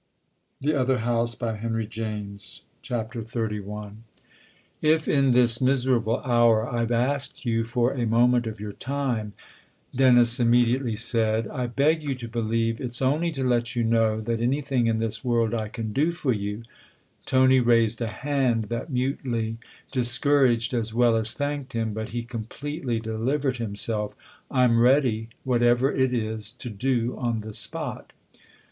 [0.63, 3.21] Suddenly he turned away Tony Bream had come in.
[3.21, 3.93] XXXI"
[4.81, 9.33] IF in this miserable hour I've asked you for a moment of your time,"
[9.95, 14.41] Dennis immediately said," I beg you to believe it's only to let you know that
[14.41, 16.63] anything in this world I can do for you"
[17.27, 19.59] Tony raised a hand that mutely
[19.91, 24.15] discouraged as well as thanked him, but he completely delivered himself:"
[24.49, 28.13] I'm ready, whatever it is, to do on the spot."